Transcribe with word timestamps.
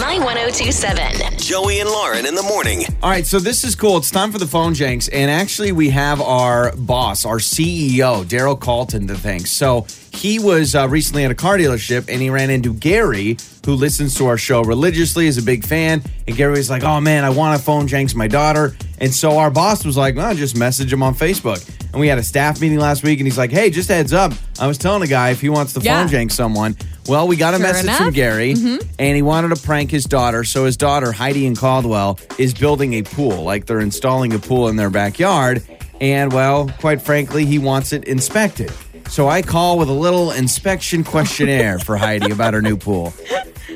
My 0.00 0.18
1027. 0.18 1.38
Joey 1.38 1.78
and 1.78 1.88
Lauren 1.88 2.26
in 2.26 2.34
the 2.34 2.42
morning. 2.42 2.82
All 3.00 3.10
right, 3.10 3.24
so 3.24 3.38
this 3.38 3.62
is 3.62 3.76
cool. 3.76 3.98
It's 3.98 4.10
time 4.10 4.32
for 4.32 4.38
the 4.38 4.46
phone 4.46 4.74
Jenks, 4.74 5.06
and 5.06 5.30
actually, 5.30 5.70
we 5.70 5.90
have 5.90 6.20
our 6.20 6.74
boss, 6.74 7.24
our 7.24 7.36
CEO, 7.36 8.24
Daryl 8.24 8.58
Carlton, 8.58 9.06
to 9.06 9.14
thank. 9.14 9.46
So 9.46 9.86
he 10.12 10.40
was 10.40 10.74
uh, 10.74 10.88
recently 10.88 11.24
at 11.24 11.30
a 11.30 11.34
car 11.36 11.58
dealership, 11.58 12.08
and 12.08 12.20
he 12.20 12.28
ran 12.28 12.50
into 12.50 12.74
Gary, 12.74 13.36
who 13.64 13.74
listens 13.74 14.16
to 14.16 14.26
our 14.26 14.36
show 14.36 14.62
religiously, 14.64 15.28
is 15.28 15.38
a 15.38 15.42
big 15.42 15.64
fan. 15.64 16.02
And 16.26 16.36
Gary 16.36 16.52
was 16.52 16.70
like, 16.70 16.82
"Oh 16.82 17.00
man, 17.00 17.22
I 17.22 17.30
want 17.30 17.56
to 17.56 17.64
phone 17.64 17.86
Jenks 17.86 18.16
my 18.16 18.26
daughter." 18.26 18.76
And 18.98 19.14
so 19.14 19.38
our 19.38 19.50
boss 19.50 19.84
was 19.84 19.96
like, 19.96 20.16
"Well, 20.16 20.34
just 20.34 20.56
message 20.56 20.92
him 20.92 21.04
on 21.04 21.14
Facebook." 21.14 21.62
And 21.94 22.00
we 22.00 22.08
had 22.08 22.18
a 22.18 22.24
staff 22.24 22.60
meeting 22.60 22.80
last 22.80 23.04
week, 23.04 23.20
and 23.20 23.26
he's 23.26 23.38
like, 23.38 23.52
"Hey, 23.52 23.70
just 23.70 23.88
a 23.88 23.94
heads 23.94 24.12
up, 24.12 24.32
I 24.58 24.66
was 24.66 24.78
telling 24.78 25.02
a 25.02 25.06
guy 25.06 25.30
if 25.30 25.40
he 25.40 25.48
wants 25.48 25.74
to 25.74 25.80
Yeah. 25.80 26.04
phone 26.04 26.12
jank 26.12 26.32
someone." 26.32 26.76
Well, 27.06 27.28
we 27.28 27.36
got 27.36 27.54
a 27.54 27.58
Sure 27.58 27.66
message 27.66 27.90
from 27.92 28.06
enough. 28.06 28.14
Gary, 28.14 28.54
mm-hmm. 28.54 28.76
and 28.98 29.14
he 29.14 29.22
wanted 29.22 29.54
to 29.54 29.62
prank 29.62 29.92
his 29.92 30.02
daughter. 30.04 30.42
So 30.42 30.64
his 30.64 30.76
daughter, 30.76 31.12
Heidi 31.12 31.46
and 31.46 31.56
Caldwell, 31.56 32.18
is 32.36 32.52
building 32.52 32.94
a 32.94 33.02
pool. 33.02 33.44
Like 33.44 33.66
they're 33.66 33.78
installing 33.78 34.32
a 34.34 34.40
pool 34.40 34.66
in 34.68 34.74
their 34.74 34.90
backyard. 34.90 35.62
And 36.00 36.32
well, 36.32 36.68
quite 36.80 37.00
frankly, 37.00 37.44
he 37.46 37.60
wants 37.60 37.92
it 37.92 38.02
inspected. 38.04 38.72
So 39.08 39.28
I 39.28 39.42
call 39.42 39.78
with 39.78 39.88
a 39.88 39.92
little 39.92 40.32
inspection 40.32 41.04
questionnaire 41.04 41.78
for 41.78 41.96
Heidi 41.96 42.32
about 42.32 42.54
her 42.54 42.62
new 42.62 42.76
pool. 42.76 43.14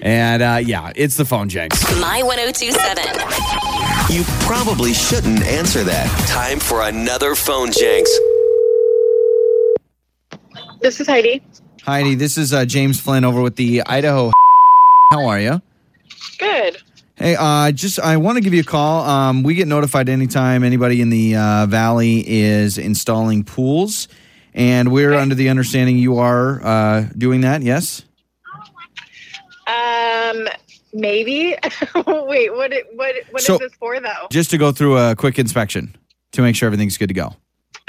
And 0.08 0.42
uh, 0.42 0.58
yeah, 0.64 0.90
it's 0.96 1.18
the 1.18 1.26
phone 1.26 1.50
Jenks. 1.50 1.82
My 2.00 2.22
1027. 2.22 3.04
You 4.10 4.24
probably 4.46 4.94
shouldn't 4.94 5.42
answer 5.44 5.84
that. 5.84 6.08
Time 6.26 6.60
for 6.60 6.80
another 6.80 7.34
phone 7.34 7.70
Jenks. 7.70 8.10
This 10.80 10.98
is 10.98 11.06
Heidi. 11.06 11.42
Heidi, 11.82 12.14
this 12.14 12.38
is 12.38 12.54
uh, 12.54 12.64
James 12.64 12.98
Flynn 12.98 13.22
over 13.22 13.42
with 13.42 13.56
the 13.56 13.82
Idaho. 13.82 14.32
How 15.12 15.26
are 15.26 15.40
you? 15.40 15.60
Good. 16.38 16.78
Hey, 17.16 17.36
uh, 17.38 17.72
just 17.72 18.00
I 18.00 18.16
want 18.16 18.36
to 18.36 18.40
give 18.40 18.54
you 18.54 18.62
a 18.62 18.64
call. 18.64 19.04
Um, 19.04 19.42
we 19.42 19.56
get 19.56 19.68
notified 19.68 20.08
anytime 20.08 20.64
anybody 20.64 21.02
in 21.02 21.10
the 21.10 21.36
uh, 21.36 21.66
valley 21.66 22.24
is 22.26 22.78
installing 22.78 23.44
pools, 23.44 24.08
and 24.54 24.90
we're 24.90 25.12
under 25.12 25.34
the 25.34 25.50
understanding 25.50 25.98
you 25.98 26.16
are 26.16 26.64
uh, 26.64 27.06
doing 27.14 27.42
that. 27.42 27.60
Yes. 27.60 28.04
Um, 29.68 30.48
maybe. 30.92 31.54
Wait, 31.94 32.54
what? 32.54 32.72
it- 32.72 32.86
What? 32.94 33.14
What 33.30 33.40
is 33.40 33.46
So- 33.46 33.58
this 33.58 33.72
for, 33.78 34.00
though? 34.00 34.26
Just 34.30 34.50
to 34.50 34.58
go 34.58 34.72
through 34.72 34.96
a 34.98 35.14
quick 35.14 35.38
inspection 35.38 35.96
to 36.32 36.42
make 36.42 36.56
sure 36.56 36.66
everything's 36.66 36.96
good 36.98 37.08
to 37.08 37.14
go. 37.14 37.34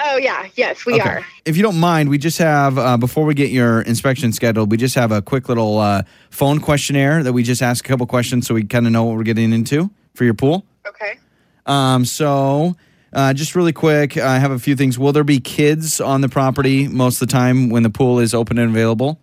Oh 0.02 0.16
yeah, 0.18 0.48
yes, 0.56 0.86
we 0.86 0.98
are. 1.02 1.26
If 1.44 1.58
you 1.58 1.64
don't 1.64 1.78
mind, 1.80 2.08
we 2.08 2.18
just 2.18 2.38
have 2.38 2.78
uh, 2.78 2.96
before 2.96 3.26
we 3.26 3.34
get 3.34 3.50
your 3.50 3.82
inspection 3.82 4.32
scheduled, 4.32 4.72
we 4.72 4.78
just 4.78 4.96
have 4.96 5.12
a 5.12 5.22
quick 5.22 5.50
little 5.50 5.78
uh, 5.78 6.04
phone 6.30 6.62
questionnaire 6.62 7.22
that 7.24 7.34
we 7.34 7.44
just 7.44 7.62
ask 7.62 7.84
a 7.86 7.88
couple 7.90 8.06
questions 8.08 8.48
so 8.48 8.54
we 8.54 8.64
kind 8.64 8.86
of 8.86 8.94
know 8.94 9.04
what 9.04 9.18
we're 9.18 9.24
getting 9.24 9.52
into 9.52 9.90
for 10.16 10.24
your 10.24 10.34
pool. 10.36 10.66
Okay. 10.88 11.20
Um, 11.66 12.06
so, 12.06 12.78
uh, 13.12 13.34
just 13.34 13.56
really 13.56 13.74
quick, 13.74 14.16
I 14.18 14.40
have 14.40 14.52
a 14.52 14.60
few 14.60 14.78
things. 14.78 14.98
Will 14.98 15.12
there 15.12 15.26
be 15.26 15.42
kids 15.42 16.00
on 16.00 16.22
the 16.22 16.30
property 16.30 16.88
most 16.88 17.22
of 17.22 17.28
the 17.28 17.34
time 17.34 17.70
when 17.70 17.84
the 17.84 17.90
pool 17.90 18.20
is 18.20 18.34
open 18.34 18.58
and 18.58 18.70
available? 18.70 19.20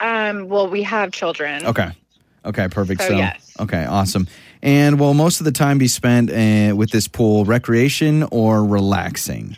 Um, 0.00 0.48
well, 0.48 0.68
we 0.68 0.82
have 0.82 1.12
children. 1.12 1.64
Okay. 1.66 1.90
Okay, 2.44 2.68
perfect. 2.68 3.02
So, 3.02 3.08
So, 3.08 3.16
yes. 3.16 3.54
okay, 3.60 3.84
awesome. 3.84 4.26
And 4.62 4.98
will 4.98 5.14
most 5.14 5.40
of 5.40 5.44
the 5.44 5.52
time 5.52 5.78
be 5.78 5.86
spent 5.88 6.30
uh, 6.30 6.74
with 6.76 6.90
this 6.90 7.06
pool 7.06 7.44
recreation 7.44 8.24
or 8.32 8.64
relaxing? 8.64 9.56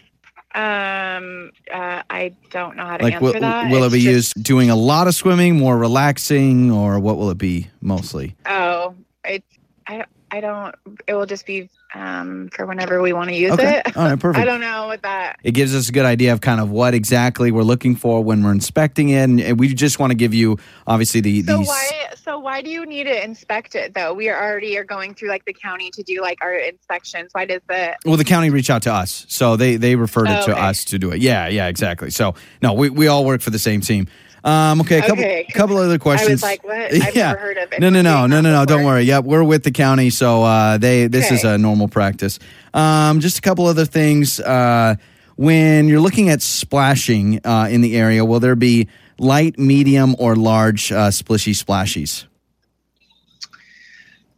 Um, 0.54 1.50
uh, 1.72 2.02
I 2.10 2.32
don't 2.50 2.76
know 2.76 2.84
how 2.86 2.96
to 2.98 3.02
Like, 3.04 3.14
answer 3.14 3.24
will, 3.24 3.40
that. 3.40 3.70
will 3.70 3.84
it 3.84 3.92
be 3.92 4.00
just- 4.00 4.36
used 4.36 4.42
doing 4.44 4.70
a 4.70 4.76
lot 4.76 5.08
of 5.08 5.14
swimming, 5.14 5.56
more 5.58 5.76
relaxing, 5.78 6.70
or 6.70 7.00
what 7.00 7.16
will 7.16 7.30
it 7.30 7.38
be 7.38 7.68
mostly? 7.80 8.36
Oh, 8.46 8.94
it. 9.24 9.42
I. 9.86 10.04
I 10.34 10.40
don't. 10.40 10.74
It 11.06 11.14
will 11.14 11.26
just 11.26 11.46
be 11.46 11.68
um 11.94 12.48
for 12.52 12.66
whenever 12.66 13.00
we 13.00 13.12
want 13.12 13.30
to 13.30 13.36
use 13.36 13.52
Okay. 13.52 13.82
it. 13.86 13.96
All 13.96 14.04
right, 14.04 14.18
perfect. 14.26 14.42
I 14.42 14.44
don't 14.44 14.60
know 14.60 14.88
what 14.88 15.02
that. 15.02 15.38
it 15.44 15.52
gives 15.52 15.72
us 15.76 15.88
a 15.88 15.92
good 15.92 16.04
idea 16.04 16.32
of 16.32 16.40
kind 16.40 16.60
of 16.60 16.68
what 16.70 16.92
exactly 16.92 17.52
we're 17.52 17.62
looking 17.62 17.94
for 17.94 18.22
when 18.24 18.42
we're 18.42 18.50
inspecting 18.50 19.10
it, 19.10 19.22
and, 19.22 19.60
we 19.60 19.72
just 19.72 20.00
want 20.00 20.10
to 20.10 20.16
give 20.16 20.34
you 20.34 20.58
obviously 20.88 21.20
the 21.20 21.42
So 21.42 21.58
these. 21.58 21.68
why? 21.68 21.90
So 22.16 22.38
why 22.40 22.62
do 22.62 22.70
you 22.70 22.84
need 22.84 23.04
to 23.04 23.24
inspect 23.24 23.76
it 23.76 23.94
though? 23.94 24.12
We 24.12 24.28
are 24.28 24.42
already 24.50 24.76
are 24.76 24.82
going 24.84 25.14
through 25.14 25.28
like 25.28 25.44
the 25.44 25.52
county 25.52 25.90
to 25.92 26.02
do 26.02 26.20
like 26.20 26.38
our 26.42 26.54
inspections. 26.54 27.28
Why 27.32 27.44
does 27.44 27.60
the? 27.68 27.96
Well, 28.04 28.16
the 28.16 28.24
county 28.24 28.50
reached 28.50 28.70
out 28.70 28.82
to 28.82 28.92
us, 28.92 29.24
so 29.28 29.54
they 29.56 29.76
they 29.76 29.94
referred 29.94 30.30
it 30.30 30.38
Oh, 30.42 30.46
to 30.46 30.52
okay. 30.52 30.60
us 30.60 30.84
to 30.86 30.98
do 30.98 31.12
it. 31.12 31.20
Yeah, 31.22 31.46
yeah, 31.46 31.68
exactly. 31.68 32.10
So 32.10 32.34
no, 32.60 32.72
we, 32.72 32.90
we 32.90 33.06
all 33.06 33.24
work 33.24 33.40
for 33.40 33.50
the 33.50 33.58
same 33.60 33.80
team. 33.80 34.08
Um, 34.44 34.82
okay, 34.82 34.98
a 34.98 35.00
couple 35.00 35.18
Okay, 35.24 35.46
couple 35.54 35.76
other 35.78 35.98
questions. 35.98 36.28
I 36.30 36.32
was 36.32 36.42
like, 36.42 36.64
what? 36.64 36.76
I've 37.02 37.14
Yeah. 37.16 37.28
never 37.28 37.38
heard 37.40 37.56
of 37.58 37.72
it. 37.72 37.80
No, 37.80 37.88
no, 37.88 38.02
no, 38.02 38.26
no, 38.26 38.40
no, 38.42 38.52
no. 38.52 38.64
Don't 38.66 38.84
worry. 38.84 39.02
Yep, 39.04 39.24
we're 39.24 39.42
with 39.42 39.64
the 39.64 39.70
county, 39.70 40.10
so 40.10 40.42
uh, 40.42 40.76
they 40.78 41.06
this 41.06 41.30
is 41.30 41.44
a 41.44 41.56
normal 41.56 41.88
practice. 41.88 42.38
Um, 42.74 43.20
just 43.20 43.38
a 43.38 43.40
couple 43.40 43.66
other 43.66 43.86
things. 43.86 44.40
Uh, 44.40 44.96
when 45.36 45.88
you're 45.88 46.00
looking 46.00 46.28
at 46.28 46.42
splashing 46.42 47.40
uh, 47.44 47.68
in 47.70 47.80
the 47.80 47.96
area, 47.96 48.24
will 48.24 48.38
there 48.40 48.54
be 48.54 48.86
light, 49.18 49.58
medium, 49.58 50.14
or 50.18 50.36
large 50.36 50.92
uh, 50.92 51.08
splishy 51.08 51.54
splashies? 51.54 52.24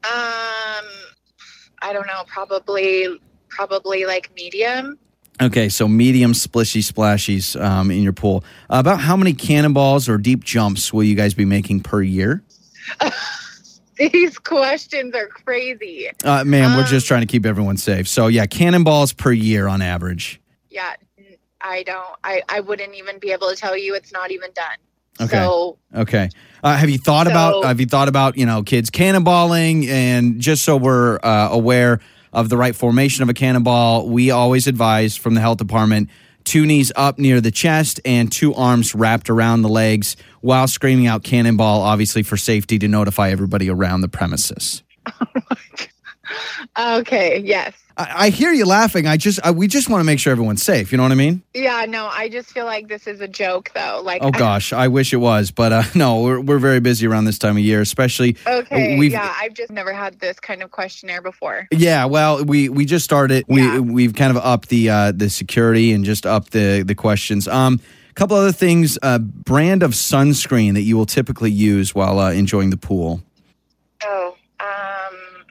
Um, 0.04 0.84
I 1.82 1.92
don't 1.92 2.06
know. 2.06 2.22
Probably, 2.28 3.08
probably 3.48 4.04
like 4.06 4.30
medium. 4.36 4.98
Okay, 5.40 5.68
so 5.68 5.86
medium 5.86 6.32
splishy 6.32 6.80
splashies 6.82 7.60
um, 7.62 7.90
in 7.90 8.02
your 8.02 8.14
pool. 8.14 8.42
about 8.70 9.00
how 9.00 9.16
many 9.16 9.34
cannonballs 9.34 10.08
or 10.08 10.16
deep 10.16 10.42
jumps 10.42 10.92
will 10.92 11.04
you 11.04 11.14
guys 11.14 11.34
be 11.34 11.44
making 11.44 11.80
per 11.80 12.00
year? 12.02 12.42
These 13.98 14.38
questions 14.38 15.14
are 15.14 15.26
crazy. 15.26 16.08
Uh, 16.24 16.44
man, 16.44 16.76
we're 16.76 16.82
Um, 16.82 16.86
just 16.86 17.06
trying 17.06 17.22
to 17.22 17.26
keep 17.26 17.46
everyone 17.46 17.76
safe. 17.78 18.06
So 18.08 18.26
yeah, 18.26 18.46
cannonballs 18.46 19.12
per 19.14 19.32
year 19.32 19.68
on 19.68 19.80
average. 19.82 20.40
Yeah, 20.70 20.94
I 21.62 21.82
don't. 21.82 22.04
I 22.22 22.42
I 22.48 22.60
wouldn't 22.60 22.94
even 22.94 23.18
be 23.18 23.30
able 23.32 23.48
to 23.48 23.56
tell 23.56 23.76
you. 23.76 23.94
It's 23.94 24.12
not 24.12 24.30
even 24.30 24.50
done. 24.54 24.76
Okay. 25.28 25.36
So 25.38 25.78
Okay. 25.94 26.28
Uh, 26.62 26.76
have 26.76 26.90
you 26.90 26.98
thought 26.98 27.26
about 27.26 27.64
have 27.64 27.80
you 27.80 27.86
thought 27.86 28.08
about 28.08 28.36
you 28.36 28.44
know 28.44 28.62
kids 28.62 28.90
cannonballing 28.90 29.86
and 29.88 30.40
just 30.40 30.62
so 30.64 30.76
we're 30.76 31.18
uh, 31.22 31.48
aware 31.50 32.00
of 32.36 32.50
the 32.50 32.56
right 32.56 32.76
formation 32.76 33.22
of 33.22 33.30
a 33.30 33.34
cannonball, 33.34 34.08
we 34.08 34.30
always 34.30 34.66
advise 34.66 35.16
from 35.16 35.32
the 35.34 35.40
health 35.40 35.56
department 35.56 36.10
two 36.44 36.66
knees 36.66 36.92
up 36.94 37.18
near 37.18 37.40
the 37.40 37.50
chest 37.50 37.98
and 38.04 38.30
two 38.30 38.54
arms 38.54 38.94
wrapped 38.94 39.30
around 39.30 39.62
the 39.62 39.70
legs 39.70 40.16
while 40.42 40.68
screaming 40.68 41.06
out 41.06 41.24
cannonball, 41.24 41.80
obviously 41.80 42.22
for 42.22 42.36
safety 42.36 42.78
to 42.78 42.86
notify 42.86 43.30
everybody 43.30 43.70
around 43.70 44.02
the 44.02 44.08
premises. 44.08 44.82
okay, 46.78 47.38
yes. 47.38 47.72
I, 47.96 48.26
I 48.26 48.30
hear 48.30 48.52
you 48.52 48.66
laughing. 48.66 49.06
I 49.06 49.16
just 49.16 49.40
I, 49.44 49.50
we 49.52 49.68
just 49.68 49.88
want 49.88 50.00
to 50.00 50.04
make 50.04 50.18
sure 50.18 50.30
everyone's 50.30 50.62
safe. 50.62 50.92
You 50.92 50.98
know 50.98 51.02
what 51.04 51.12
I 51.12 51.16
mean? 51.16 51.42
Yeah, 51.54 51.86
no, 51.88 52.06
I 52.06 52.28
just 52.28 52.50
feel 52.50 52.64
like 52.66 52.88
this 52.88 53.06
is 53.06 53.20
a 53.20 53.28
joke, 53.28 53.70
though. 53.74 54.00
Like, 54.04 54.22
Oh 54.22 54.30
gosh, 54.30 54.72
I 54.72 54.88
wish 54.88 55.12
it 55.12 55.16
was, 55.18 55.50
but 55.50 55.72
uh, 55.72 55.82
no, 55.94 56.20
we're 56.20 56.40
we're 56.40 56.58
very 56.58 56.80
busy 56.80 57.06
around 57.06 57.24
this 57.24 57.38
time 57.38 57.56
of 57.56 57.62
year, 57.62 57.80
especially. 57.80 58.36
okay, 58.46 58.98
we've- 58.98 59.12
yeah, 59.12 59.34
I've 59.40 59.54
just 59.54 59.70
never 59.70 59.92
had 59.92 60.20
this 60.20 60.38
kind 60.40 60.62
of 60.62 60.70
questionnaire 60.70 61.22
before. 61.22 61.68
Yeah, 61.70 62.04
well, 62.04 62.44
we 62.44 62.68
we 62.68 62.84
just 62.84 63.04
started. 63.04 63.44
We 63.48 63.62
Yeah. 63.62 63.78
we've 63.78 64.14
kind 64.14 64.30
of 64.36 64.42
upped 64.44 64.68
the 64.68 64.90
uh, 64.90 65.12
the 65.12 65.30
security 65.30 65.92
and 65.92 66.04
just 66.04 66.26
upped 66.26 66.52
the 66.52 66.82
the 66.86 66.94
questions. 66.94 67.48
Um, 67.48 67.80
a 68.10 68.14
couple 68.14 68.36
other 68.36 68.52
things. 68.52 68.98
Uh, 69.02 69.18
brand 69.18 69.82
of 69.82 69.92
sunscreen 69.92 70.74
that 70.74 70.82
you 70.82 70.96
will 70.96 71.06
typically 71.06 71.50
use 71.50 71.94
while 71.94 72.18
uh, 72.18 72.30
enjoying 72.32 72.70
the 72.70 72.76
pool. 72.76 73.22
Oh, 74.04 74.34
um, 74.60 75.46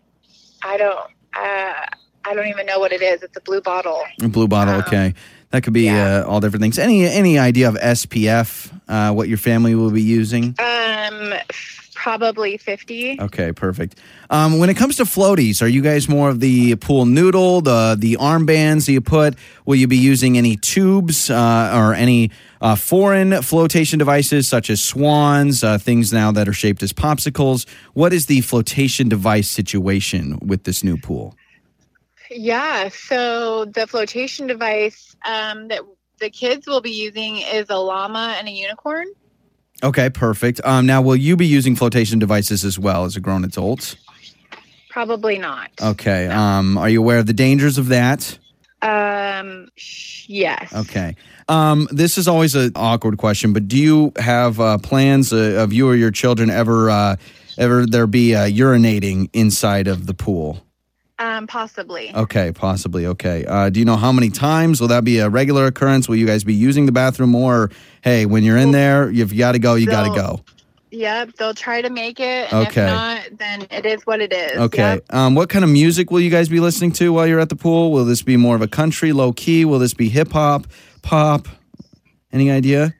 I 0.64 0.78
don't, 0.78 1.00
uh, 1.36 1.86
I 2.26 2.34
don't 2.34 2.48
even 2.48 2.66
know 2.66 2.80
what 2.80 2.92
it 2.92 3.02
is. 3.02 3.22
It's 3.22 3.38
a 3.38 3.42
blue 3.42 3.62
bottle. 3.62 4.04
A 4.22 4.28
blue 4.28 4.48
bottle. 4.48 4.76
Um, 4.76 4.82
okay, 4.82 5.14
that 5.52 5.64
could 5.64 5.74
be 5.74 5.84
yeah. 5.84 6.22
uh, 6.22 6.28
all 6.28 6.40
different 6.40 6.62
things. 6.62 6.80
Any 6.80 7.06
any 7.06 7.38
idea 7.38 7.70
of 7.70 7.76
SPF? 7.76 8.72
Uh, 8.88 9.14
what 9.14 9.28
your 9.28 9.38
family 9.38 9.76
will 9.76 9.92
be 9.92 10.02
using? 10.02 10.56
Um, 10.60 11.34
probably 11.94 12.58
fifty. 12.58 13.20
Okay, 13.22 13.52
perfect. 13.52 14.00
Um, 14.32 14.58
when 14.58 14.72
it 14.72 14.76
comes 14.76 14.96
to 14.96 15.04
floaties, 15.04 15.62
are 15.62 15.68
you 15.68 15.84
guys 15.84 16.10
more 16.10 16.30
of 16.30 16.40
the 16.40 16.76
pool 16.78 17.06
noodle, 17.06 17.62
the 17.62 17.96
the 17.98 18.18
armbands 18.18 18.88
that 18.88 18.94
you 18.94 19.02
put? 19.02 19.36
Will 19.66 19.76
you 19.76 19.88
be 19.88 19.98
using 19.98 20.36
any 20.36 20.56
tubes 20.56 21.30
uh, 21.30 21.72
or 21.76 21.94
any 21.94 22.32
uh, 22.60 22.76
foreign 22.76 23.44
flotation 23.44 24.00
devices 24.00 24.48
such 24.48 24.72
as 24.72 24.82
swans, 24.82 25.64
uh, 25.64 25.78
things 25.78 26.12
now 26.12 26.32
that 26.32 26.48
are 26.48 26.54
shaped 26.54 26.82
as 26.82 26.92
popsicles? 26.92 27.68
What 27.94 28.14
is 28.14 28.26
the 28.26 28.42
flotation 28.42 29.10
device 29.10 29.48
situation 29.48 30.40
with 30.42 30.64
this 30.64 30.84
new 30.84 30.98
pool? 30.98 31.36
Yeah. 32.30 32.90
So 32.90 33.66
the 33.66 33.88
flotation 33.88 34.48
device 34.48 35.16
um, 35.26 35.68
that 35.70 35.82
the 36.20 36.30
kids 36.30 36.68
will 36.68 36.82
be 36.82 36.92
using 36.92 37.38
is 37.38 37.70
a 37.70 37.78
llama 37.78 38.36
and 38.38 38.48
a 38.48 38.52
unicorn. 38.52 39.08
Okay, 39.84 40.10
perfect. 40.10 40.62
Um, 40.64 40.86
now, 40.86 41.02
will 41.02 41.16
you 41.16 41.36
be 41.36 41.46
using 41.46 41.76
flotation 41.76 42.18
devices 42.18 42.64
as 42.64 42.80
well 42.80 43.06
as 43.06 43.16
a 43.16 43.20
grown 43.20 43.44
adult? 43.44 43.96
Probably 44.90 45.38
not. 45.38 45.72
Okay. 45.82 46.28
Um, 46.28 46.78
are 46.78 46.88
you 46.88 47.02
aware 47.02 47.20
of 47.20 47.26
the 47.26 47.34
dangers 47.34 47.78
of 47.78 47.90
that? 47.90 48.40
Um, 48.82 49.68
sh- 49.76 50.26
yes. 50.30 50.74
Okay. 50.74 51.16
Um, 51.50 51.88
this 51.92 52.18
is 52.18 52.28
always 52.28 52.56
an 52.56 52.72
awkward 52.76 53.18
question, 53.18 53.52
but 53.52 53.68
do 53.68 53.78
you 53.78 54.14
have 54.18 54.60
uh, 54.60 54.78
plans 54.78 55.34
uh, 55.34 55.58
of 55.60 55.74
you 55.74 55.88
or 55.90 55.96
your 55.96 56.12
children 56.12 56.50
ever 56.50 56.90
uh, 56.90 57.16
ever 57.58 57.86
there 57.86 58.08
be 58.08 58.36
uh, 58.36 58.46
urinating 58.46 59.30
inside 59.34 59.88
of 59.88 60.08
the 60.08 60.14
pool? 60.14 60.65
Um, 61.18 61.48
possibly. 61.48 62.14
Okay, 62.14 62.52
possibly. 62.52 63.06
Okay. 63.06 63.46
Uh, 63.46 63.70
do 63.70 63.80
you 63.80 63.86
know 63.86 63.96
how 63.96 64.12
many 64.12 64.30
times? 64.30 64.82
Will 64.82 64.90
that 64.90 65.04
be 65.06 65.20
a 65.20 65.30
regular 65.30 65.66
occurrence? 65.66 66.10
Will 66.10 66.18
you 66.18 66.26
guys 66.28 66.44
be 66.44 66.54
using 66.54 66.86
the 66.86 66.92
bathroom 66.92 67.30
more? 67.30 67.56
Or, 67.64 67.72
hey, 68.02 68.26
when 68.26 68.44
you're 68.44 68.58
in 68.58 68.72
there, 68.72 69.10
you've 69.10 69.36
got 69.38 69.54
to 69.54 69.60
go, 69.60 69.76
you 69.76 69.86
got 69.88 70.04
to 70.04 70.20
go. 70.20 70.42
Yep, 70.92 71.34
they'll 71.38 71.54
try 71.54 71.82
to 71.82 71.90
make 71.90 72.20
it. 72.20 72.52
And 72.54 72.68
Okay. 72.68 72.84
If 72.84 72.88
not, 72.88 73.22
then 73.38 73.68
it 73.70 73.86
is 73.86 74.06
what 74.06 74.22
it 74.22 74.32
is. 74.34 74.58
Okay. 74.58 74.94
Yep. 74.96 75.14
Um, 75.14 75.36
what 75.36 75.50
kind 75.50 75.64
of 75.66 75.70
music 75.72 76.12
will 76.12 76.22
you 76.22 76.30
guys 76.30 76.48
be 76.50 76.60
listening 76.60 76.92
to 76.94 77.12
while 77.14 77.28
you're 77.28 77.40
at 77.40 77.50
the 77.50 77.56
pool? 77.56 77.92
Will 77.92 78.06
this 78.06 78.22
be 78.22 78.38
more 78.38 78.56
of 78.56 78.62
a 78.62 78.68
country, 78.68 79.12
low 79.12 79.34
key? 79.34 79.66
Will 79.66 79.80
this 79.80 79.94
be 79.94 80.10
hip 80.10 80.32
hop, 80.32 80.68
pop? 81.02 81.48
Any 82.32 82.52
idea? 82.52 82.94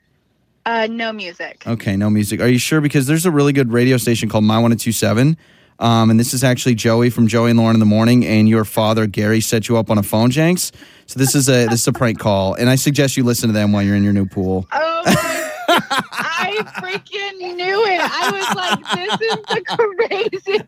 Uh, 0.64 0.88
no 0.90 1.12
music. 1.12 1.62
Okay, 1.66 1.96
no 1.96 2.10
music. 2.10 2.40
Are 2.40 2.48
you 2.48 2.58
sure? 2.58 2.80
Because 2.80 3.06
there's 3.06 3.24
a 3.24 3.30
really 3.30 3.52
good 3.52 3.72
radio 3.72 3.98
station 3.98 4.28
called 4.28 4.44
My 4.44 4.56
1027. 4.56 5.36
Um, 5.78 6.10
and 6.10 6.18
this 6.18 6.32
is 6.32 6.42
actually 6.42 6.74
Joey 6.74 7.10
from 7.10 7.26
Joey 7.26 7.50
and 7.50 7.58
Lauren 7.58 7.76
in 7.76 7.80
the 7.80 7.86
morning, 7.86 8.24
and 8.24 8.48
your 8.48 8.64
father 8.64 9.06
Gary 9.06 9.40
set 9.40 9.68
you 9.68 9.76
up 9.76 9.90
on 9.90 9.98
a 9.98 10.02
phone, 10.02 10.30
Jenks. 10.30 10.72
So 11.06 11.18
this 11.18 11.34
is 11.34 11.48
a 11.48 11.66
this 11.66 11.82
is 11.82 11.88
a 11.88 11.92
prank 11.92 12.18
call, 12.18 12.54
and 12.54 12.68
I 12.70 12.76
suggest 12.76 13.16
you 13.16 13.24
listen 13.24 13.48
to 13.48 13.52
them 13.52 13.72
while 13.72 13.82
you're 13.82 13.96
in 13.96 14.02
your 14.04 14.12
new 14.12 14.26
pool. 14.26 14.66
Oh 14.72 15.02
my! 15.06 15.52
I 15.68 16.56
freaking 16.80 17.56
knew 17.56 17.84
it. 17.86 18.00
I 18.00 18.30
was 18.32 18.48
like, 18.56 18.80
"This 18.94 19.20
is 19.20 19.38
the 19.48 19.62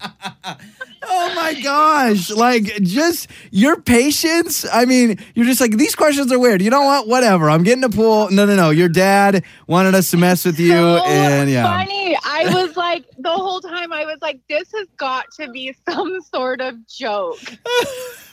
craziest." 0.00 0.11
Oh 1.14 1.34
my 1.34 1.60
gosh! 1.60 2.30
Like 2.30 2.64
just 2.82 3.28
your 3.50 3.78
patience. 3.80 4.64
I 4.72 4.86
mean, 4.86 5.18
you're 5.34 5.44
just 5.44 5.60
like 5.60 5.76
these 5.76 5.94
questions 5.94 6.32
are 6.32 6.38
weird. 6.38 6.62
You 6.62 6.70
know 6.70 6.82
what? 6.82 7.06
Whatever. 7.06 7.50
I'm 7.50 7.62
getting 7.64 7.84
a 7.84 7.90
pool. 7.90 8.30
No, 8.30 8.46
no, 8.46 8.56
no. 8.56 8.70
Your 8.70 8.88
dad 8.88 9.44
wanted 9.66 9.94
us 9.94 10.10
to 10.12 10.16
mess 10.16 10.46
with 10.46 10.58
you, 10.58 10.70
so 10.70 11.04
and 11.04 11.50
yeah. 11.50 11.64
funny. 11.64 12.16
I 12.24 12.44
was 12.54 12.76
like, 12.76 13.04
the 13.18 13.30
whole 13.30 13.60
time, 13.60 13.92
I 13.92 14.06
was 14.06 14.18
like, 14.22 14.40
"This 14.48 14.72
has 14.72 14.88
got 14.96 15.26
to 15.38 15.50
be 15.50 15.74
some 15.86 16.18
sort 16.22 16.62
of 16.62 16.86
joke." 16.86 17.40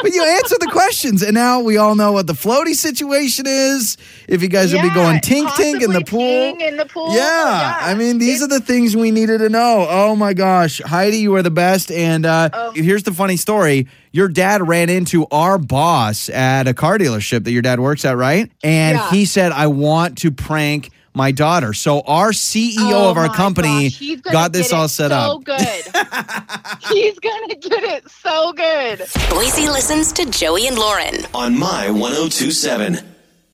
But 0.00 0.12
you 0.14 0.22
answered 0.24 0.60
the 0.60 0.68
questions, 0.70 1.22
and 1.22 1.34
now 1.34 1.60
we 1.60 1.76
all 1.76 1.94
know 1.96 2.12
what 2.12 2.26
the 2.28 2.32
floaty 2.32 2.74
situation 2.74 3.46
is. 3.48 3.96
If 4.28 4.42
you 4.42 4.48
guys 4.48 4.72
will 4.72 4.82
be 4.82 4.90
going 4.90 5.18
tink 5.18 5.48
tink 5.48 5.82
in 5.82 5.92
the 5.92 6.02
pool. 6.04 6.56
in 6.60 6.76
the 6.76 6.86
pool. 6.86 7.12
Yeah, 7.14 7.76
I 7.80 7.94
mean, 7.94 8.18
these 8.18 8.40
It's- 8.40 8.42
are 8.42 8.60
the 8.60 8.64
things 8.64 8.96
we 8.96 9.10
needed 9.10 9.38
to 9.38 9.48
know. 9.48 9.86
Oh 9.88 10.14
my 10.14 10.34
gosh, 10.34 10.80
Heidi, 10.84 11.18
you 11.18 11.34
are 11.34 11.42
the 11.42 11.50
best. 11.50 11.90
And 11.90 12.24
uh, 12.24 12.48
Oh. 12.52 12.72
here's 12.76 13.02
the 13.02 13.12
funny 13.12 13.36
story: 13.36 13.88
your 14.12 14.28
dad 14.28 14.66
ran 14.66 14.88
into 14.88 15.26
our 15.32 15.58
boss 15.58 16.28
at 16.30 16.68
a 16.68 16.74
car 16.74 16.96
dealership 16.98 17.44
that 17.44 17.52
your 17.52 17.62
dad 17.62 17.80
works 17.80 18.04
at, 18.04 18.16
right? 18.16 18.50
And 18.62 18.98
Yeah. 18.98 19.10
he 19.10 19.24
said, 19.24 19.50
"I 19.52 19.66
want 19.66 20.18
to 20.18 20.30
prank." 20.30 20.90
My 21.18 21.32
daughter. 21.32 21.74
So 21.74 22.00
our 22.02 22.30
CEO 22.30 22.76
Oh 22.78 23.10
of 23.10 23.16
our 23.18 23.28
company 23.28 23.90
gosh, 23.90 23.98
he's 23.98 24.20
got 24.20 24.52
this 24.52 24.72
all 24.72 24.84
it 24.84 24.88
set 24.90 25.10
so 25.10 25.16
up. 25.16 25.44
good. 25.44 25.58
he's 26.92 27.18
gonna 27.18 27.56
get 27.56 27.82
it 27.82 28.08
so 28.08 28.52
good. 28.52 29.04
Boise 29.28 29.68
listens 29.68 30.12
to 30.12 30.24
Joey 30.30 30.68
and 30.68 30.78
Lauren. 30.78 31.26
On 31.34 31.58
My 31.58 31.90
1027. 31.90 33.17